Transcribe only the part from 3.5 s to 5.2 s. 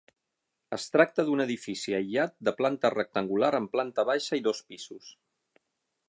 amb planta baixa i dos pisos.